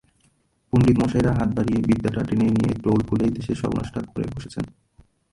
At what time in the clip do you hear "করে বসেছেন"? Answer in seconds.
4.11-4.65